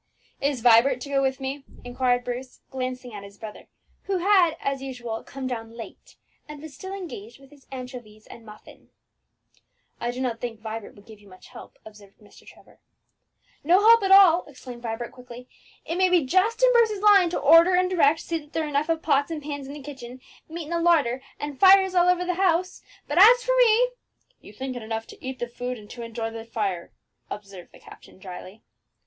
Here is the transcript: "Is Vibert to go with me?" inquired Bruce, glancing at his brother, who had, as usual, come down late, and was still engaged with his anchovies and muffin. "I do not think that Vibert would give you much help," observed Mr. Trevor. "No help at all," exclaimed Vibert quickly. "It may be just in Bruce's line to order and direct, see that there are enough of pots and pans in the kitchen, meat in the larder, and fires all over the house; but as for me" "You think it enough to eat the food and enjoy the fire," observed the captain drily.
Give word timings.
"Is 0.41 0.61
Vibert 0.61 0.99
to 1.01 1.09
go 1.09 1.21
with 1.21 1.39
me?" 1.39 1.63
inquired 1.83 2.23
Bruce, 2.23 2.61
glancing 2.71 3.13
at 3.13 3.21
his 3.23 3.37
brother, 3.37 3.67
who 4.05 4.17
had, 4.17 4.57
as 4.59 4.81
usual, 4.81 5.23
come 5.23 5.45
down 5.45 5.77
late, 5.77 6.15
and 6.49 6.59
was 6.59 6.73
still 6.73 6.91
engaged 6.95 7.39
with 7.39 7.51
his 7.51 7.67
anchovies 7.71 8.25
and 8.25 8.43
muffin. 8.43 8.89
"I 9.99 10.09
do 10.09 10.19
not 10.19 10.41
think 10.41 10.57
that 10.59 10.63
Vibert 10.63 10.95
would 10.95 11.05
give 11.05 11.19
you 11.19 11.27
much 11.27 11.49
help," 11.49 11.77
observed 11.85 12.17
Mr. 12.19 12.47
Trevor. 12.47 12.79
"No 13.63 13.81
help 13.81 14.01
at 14.01 14.09
all," 14.09 14.43
exclaimed 14.47 14.81
Vibert 14.81 15.11
quickly. 15.11 15.47
"It 15.85 15.97
may 15.99 16.09
be 16.09 16.25
just 16.25 16.63
in 16.63 16.71
Bruce's 16.73 17.03
line 17.03 17.29
to 17.29 17.39
order 17.39 17.75
and 17.75 17.87
direct, 17.87 18.21
see 18.21 18.39
that 18.39 18.53
there 18.53 18.63
are 18.63 18.67
enough 18.69 18.89
of 18.89 19.03
pots 19.03 19.29
and 19.29 19.39
pans 19.43 19.67
in 19.67 19.73
the 19.73 19.83
kitchen, 19.83 20.19
meat 20.49 20.63
in 20.63 20.71
the 20.71 20.79
larder, 20.79 21.21
and 21.39 21.59
fires 21.59 21.93
all 21.93 22.09
over 22.09 22.25
the 22.25 22.33
house; 22.33 22.81
but 23.07 23.19
as 23.21 23.43
for 23.43 23.55
me" 23.55 23.89
"You 24.41 24.51
think 24.51 24.75
it 24.75 24.81
enough 24.81 25.05
to 25.09 25.23
eat 25.23 25.37
the 25.37 25.45
food 25.47 25.77
and 25.77 25.93
enjoy 25.93 26.31
the 26.31 26.43
fire," 26.43 26.91
observed 27.29 27.71
the 27.71 27.79
captain 27.79 28.17
drily. 28.17 28.63